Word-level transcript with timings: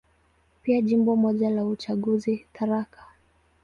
Pia 0.63 0.81
Jimbo 0.81 1.15
moja 1.15 1.49
la 1.49 1.65
uchaguzi, 1.65 2.45
Tharaka. 2.53 3.07